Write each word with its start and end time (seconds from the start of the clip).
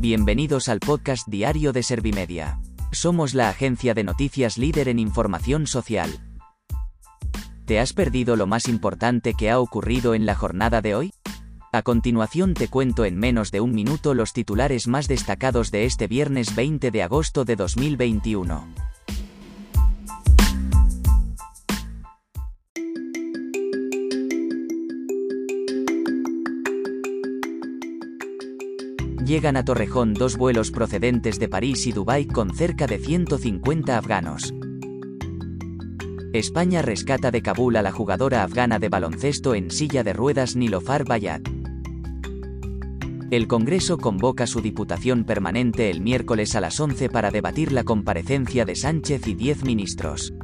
Bienvenidos 0.00 0.70
al 0.70 0.80
podcast 0.80 1.28
diario 1.28 1.74
de 1.74 1.82
Servimedia. 1.82 2.58
Somos 2.90 3.34
la 3.34 3.50
agencia 3.50 3.92
de 3.92 4.02
noticias 4.02 4.56
líder 4.56 4.88
en 4.88 4.98
información 4.98 5.66
social. 5.66 6.08
¿Te 7.66 7.78
has 7.80 7.92
perdido 7.92 8.34
lo 8.34 8.46
más 8.46 8.66
importante 8.66 9.34
que 9.34 9.50
ha 9.50 9.60
ocurrido 9.60 10.14
en 10.14 10.24
la 10.24 10.34
jornada 10.34 10.80
de 10.80 10.94
hoy? 10.94 11.12
A 11.70 11.82
continuación 11.82 12.54
te 12.54 12.68
cuento 12.68 13.04
en 13.04 13.18
menos 13.18 13.50
de 13.50 13.60
un 13.60 13.72
minuto 13.72 14.14
los 14.14 14.32
titulares 14.32 14.88
más 14.88 15.06
destacados 15.06 15.70
de 15.70 15.84
este 15.84 16.06
viernes 16.06 16.54
20 16.54 16.90
de 16.90 17.02
agosto 17.02 17.44
de 17.44 17.56
2021. 17.56 18.89
Llegan 29.30 29.56
a 29.56 29.64
Torrejón 29.64 30.12
dos 30.12 30.36
vuelos 30.36 30.72
procedentes 30.72 31.38
de 31.38 31.48
París 31.48 31.86
y 31.86 31.92
Dubái 31.92 32.26
con 32.26 32.52
cerca 32.52 32.88
de 32.88 32.98
150 32.98 33.96
afganos. 33.96 34.52
España 36.32 36.82
rescata 36.82 37.30
de 37.30 37.40
Kabul 37.40 37.76
a 37.76 37.82
la 37.82 37.92
jugadora 37.92 38.42
afgana 38.42 38.80
de 38.80 38.88
baloncesto 38.88 39.54
en 39.54 39.70
silla 39.70 40.02
de 40.02 40.14
ruedas 40.14 40.56
Nilofar 40.56 41.04
Bayat. 41.04 41.42
El 43.30 43.46
Congreso 43.46 43.98
convoca 43.98 44.48
su 44.48 44.62
Diputación 44.62 45.22
Permanente 45.22 45.90
el 45.90 46.00
miércoles 46.00 46.56
a 46.56 46.60
las 46.60 46.80
11 46.80 47.08
para 47.08 47.30
debatir 47.30 47.70
la 47.70 47.84
comparecencia 47.84 48.64
de 48.64 48.74
Sánchez 48.74 49.28
y 49.28 49.34
10 49.34 49.62
ministros. 49.62 50.34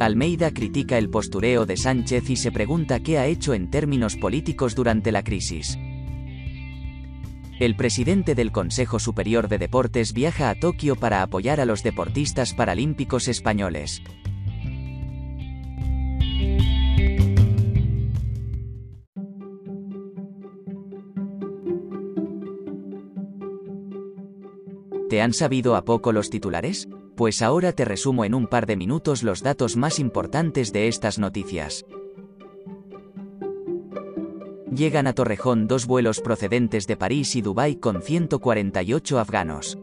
Almeida 0.00 0.50
critica 0.50 0.98
el 0.98 1.08
postureo 1.08 1.64
de 1.64 1.78
Sánchez 1.78 2.28
y 2.28 2.36
se 2.36 2.52
pregunta 2.52 3.00
qué 3.00 3.16
ha 3.16 3.24
hecho 3.26 3.54
en 3.54 3.70
términos 3.70 4.16
políticos 4.16 4.74
durante 4.74 5.12
la 5.12 5.24
crisis. 5.24 5.78
El 7.58 7.74
presidente 7.74 8.34
del 8.34 8.52
Consejo 8.52 8.98
Superior 8.98 9.48
de 9.48 9.56
Deportes 9.56 10.12
viaja 10.12 10.50
a 10.50 10.56
Tokio 10.56 10.94
para 10.94 11.22
apoyar 11.22 11.58
a 11.58 11.64
los 11.64 11.82
deportistas 11.82 12.52
paralímpicos 12.52 13.28
españoles. 13.28 14.02
¿Te 25.08 25.22
han 25.22 25.32
sabido 25.32 25.76
a 25.76 25.84
poco 25.86 26.12
los 26.12 26.28
titulares? 26.28 26.88
Pues 27.16 27.40
ahora 27.40 27.72
te 27.72 27.86
resumo 27.86 28.26
en 28.26 28.34
un 28.34 28.48
par 28.48 28.66
de 28.66 28.76
minutos 28.76 29.22
los 29.22 29.42
datos 29.42 29.76
más 29.76 29.98
importantes 29.98 30.74
de 30.74 30.88
estas 30.88 31.18
noticias 31.18 31.86
llegan 34.76 35.06
a 35.06 35.12
Torrejón 35.14 35.66
dos 35.66 35.86
vuelos 35.86 36.20
procedentes 36.20 36.86
de 36.86 36.96
París 36.96 37.34
y 37.34 37.42
Dubái 37.42 37.76
con 37.76 38.02
148 38.02 39.18
afganos. 39.18 39.78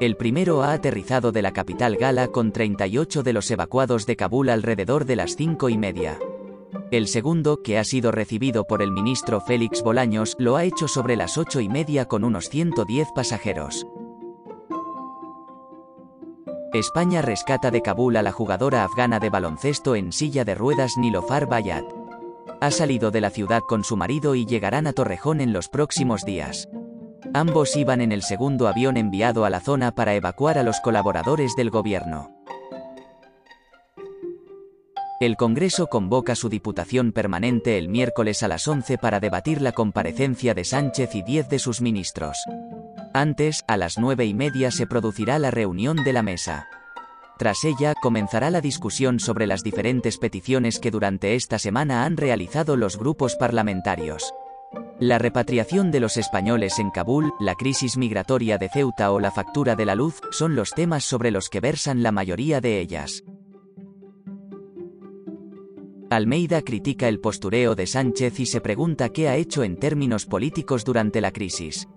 El 0.00 0.16
primero 0.16 0.62
ha 0.62 0.72
aterrizado 0.72 1.30
de 1.30 1.42
la 1.42 1.52
capital 1.52 1.96
gala 1.96 2.28
con 2.28 2.50
38 2.50 3.22
de 3.22 3.32
los 3.32 3.50
evacuados 3.50 4.06
de 4.06 4.16
Kabul 4.16 4.48
alrededor 4.48 5.04
de 5.04 5.16
las 5.16 5.36
cinco 5.36 5.68
y 5.68 5.78
media. 5.78 6.18
El 6.90 7.06
segundo, 7.06 7.62
que 7.62 7.78
ha 7.78 7.84
sido 7.84 8.10
recibido 8.10 8.64
por 8.64 8.82
el 8.82 8.90
ministro 8.90 9.40
Félix 9.40 9.82
Bolaños, 9.82 10.34
lo 10.38 10.56
ha 10.56 10.64
hecho 10.64 10.88
sobre 10.88 11.16
las 11.16 11.38
ocho 11.38 11.60
y 11.60 11.68
media 11.68 12.06
con 12.06 12.24
unos 12.24 12.48
110 12.48 13.08
pasajeros. 13.14 13.86
España 16.72 17.22
rescata 17.22 17.70
de 17.70 17.82
Kabul 17.82 18.16
a 18.16 18.22
la 18.22 18.32
jugadora 18.32 18.84
afgana 18.84 19.20
de 19.20 19.30
baloncesto 19.30 19.94
en 19.94 20.10
silla 20.10 20.44
de 20.44 20.54
ruedas 20.54 20.96
Nilofar 20.96 21.46
Bayat 21.46 22.01
ha 22.62 22.70
salido 22.70 23.10
de 23.10 23.20
la 23.20 23.30
ciudad 23.30 23.62
con 23.68 23.82
su 23.82 23.96
marido 23.96 24.36
y 24.36 24.46
llegarán 24.46 24.86
a 24.86 24.92
Torrejón 24.92 25.40
en 25.40 25.52
los 25.52 25.68
próximos 25.68 26.24
días. 26.24 26.68
Ambos 27.34 27.74
iban 27.74 28.00
en 28.00 28.12
el 28.12 28.22
segundo 28.22 28.68
avión 28.68 28.96
enviado 28.96 29.44
a 29.44 29.50
la 29.50 29.58
zona 29.58 29.96
para 29.96 30.14
evacuar 30.14 30.58
a 30.58 30.62
los 30.62 30.78
colaboradores 30.78 31.56
del 31.56 31.70
gobierno. 31.70 32.36
El 35.18 35.36
Congreso 35.36 35.88
convoca 35.88 36.36
su 36.36 36.48
Diputación 36.48 37.10
Permanente 37.10 37.78
el 37.78 37.88
miércoles 37.88 38.44
a 38.44 38.48
las 38.48 38.68
11 38.68 38.96
para 38.96 39.18
debatir 39.18 39.60
la 39.60 39.72
comparecencia 39.72 40.54
de 40.54 40.62
Sánchez 40.62 41.16
y 41.16 41.22
10 41.22 41.48
de 41.48 41.58
sus 41.58 41.80
ministros. 41.80 42.38
Antes, 43.12 43.64
a 43.66 43.76
las 43.76 43.98
nueve 43.98 44.24
y 44.24 44.34
media 44.34 44.70
se 44.70 44.86
producirá 44.86 45.40
la 45.40 45.50
reunión 45.50 45.96
de 46.04 46.12
la 46.12 46.22
mesa. 46.22 46.68
Tras 47.42 47.64
ella, 47.64 47.94
comenzará 48.00 48.52
la 48.52 48.60
discusión 48.60 49.18
sobre 49.18 49.48
las 49.48 49.64
diferentes 49.64 50.16
peticiones 50.16 50.78
que 50.78 50.92
durante 50.92 51.34
esta 51.34 51.58
semana 51.58 52.04
han 52.04 52.16
realizado 52.16 52.76
los 52.76 52.96
grupos 52.96 53.34
parlamentarios. 53.34 54.32
La 55.00 55.18
repatriación 55.18 55.90
de 55.90 55.98
los 55.98 56.16
españoles 56.18 56.78
en 56.78 56.92
Kabul, 56.92 57.32
la 57.40 57.56
crisis 57.56 57.96
migratoria 57.96 58.58
de 58.58 58.68
Ceuta 58.68 59.10
o 59.10 59.18
la 59.18 59.32
factura 59.32 59.74
de 59.74 59.84
la 59.84 59.96
luz 59.96 60.20
son 60.30 60.54
los 60.54 60.70
temas 60.70 61.02
sobre 61.02 61.32
los 61.32 61.48
que 61.48 61.58
versan 61.58 62.04
la 62.04 62.12
mayoría 62.12 62.60
de 62.60 62.78
ellas. 62.78 63.24
Almeida 66.10 66.62
critica 66.62 67.08
el 67.08 67.18
postureo 67.18 67.74
de 67.74 67.88
Sánchez 67.88 68.38
y 68.38 68.46
se 68.46 68.60
pregunta 68.60 69.08
qué 69.08 69.28
ha 69.28 69.34
hecho 69.34 69.64
en 69.64 69.78
términos 69.78 70.26
políticos 70.26 70.84
durante 70.84 71.20
la 71.20 71.32
crisis. 71.32 71.88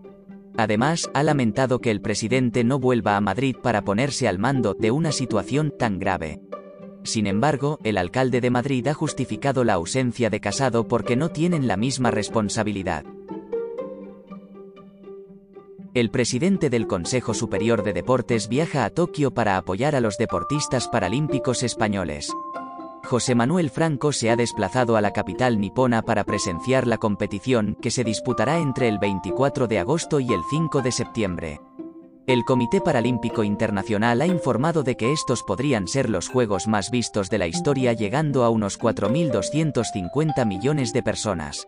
Además, 0.57 1.09
ha 1.13 1.23
lamentado 1.23 1.79
que 1.79 1.91
el 1.91 2.01
presidente 2.01 2.63
no 2.63 2.79
vuelva 2.79 3.17
a 3.17 3.21
Madrid 3.21 3.55
para 3.61 3.83
ponerse 3.83 4.27
al 4.27 4.39
mando 4.39 4.73
de 4.73 4.91
una 4.91 5.11
situación 5.11 5.73
tan 5.77 5.99
grave. 5.99 6.39
Sin 7.03 7.27
embargo, 7.27 7.79
el 7.83 7.97
alcalde 7.97 8.41
de 8.41 8.49
Madrid 8.49 8.87
ha 8.87 8.93
justificado 8.93 9.63
la 9.63 9.73
ausencia 9.73 10.29
de 10.29 10.39
Casado 10.39 10.87
porque 10.87 11.15
no 11.15 11.29
tienen 11.29 11.67
la 11.67 11.77
misma 11.77 12.09
responsabilidad. 12.09 13.03
El 15.93 16.09
presidente 16.09 16.69
del 16.69 16.87
Consejo 16.87 17.33
Superior 17.33 17.83
de 17.83 17.93
Deportes 17.93 18.49
viaja 18.49 18.83
a 18.85 18.89
Tokio 18.89 19.33
para 19.33 19.55
apoyar 19.55 19.95
a 19.95 20.01
los 20.01 20.17
deportistas 20.17 20.87
paralímpicos 20.87 21.63
españoles. 21.63 22.33
José 23.05 23.35
Manuel 23.35 23.69
Franco 23.69 24.11
se 24.11 24.29
ha 24.29 24.35
desplazado 24.35 24.97
a 24.97 25.01
la 25.01 25.11
capital 25.11 25.59
nipona 25.59 26.01
para 26.01 26.23
presenciar 26.23 26.87
la 26.87 26.97
competición 26.97 27.77
que 27.81 27.91
se 27.91 28.03
disputará 28.03 28.57
entre 28.57 28.87
el 28.87 28.99
24 28.99 29.67
de 29.67 29.79
agosto 29.79 30.19
y 30.19 30.33
el 30.33 30.41
5 30.49 30.81
de 30.81 30.91
septiembre. 30.91 31.61
El 32.27 32.43
Comité 32.43 32.81
Paralímpico 32.81 33.43
Internacional 33.43 34.19
ha 34.21 34.25
informado 34.25 34.81
de 34.81 34.97
que 34.97 35.11
estos 35.11 35.43
podrían 35.43 35.87
ser 35.87 36.09
los 36.09 36.27
Juegos 36.27 36.67
más 36.67 36.89
vistos 36.89 37.29
de 37.29 37.37
la 37.37 37.45
historia 37.45 37.93
llegando 37.93 38.43
a 38.43 38.49
unos 38.49 38.79
4.250 38.79 40.45
millones 40.45 40.91
de 40.91 41.03
personas. 41.03 41.67